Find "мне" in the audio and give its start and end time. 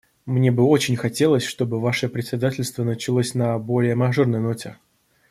0.25-0.49